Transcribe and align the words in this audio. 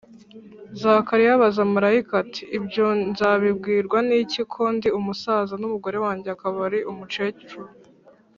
Zakariya 0.81 1.31
abaza 1.37 1.61
marayika 1.73 2.13
ati: 2.23 2.43
“Ibyo 2.57 2.85
nzabibwirwa 3.11 3.97
n’iki, 4.07 4.41
ko 4.53 4.61
ndi 4.75 4.89
umusaza 4.99 5.53
n’umugore 5.57 5.97
wanjye 6.05 6.27
akaba 6.35 6.57
ari 6.67 6.79
umukecuru 6.91 7.69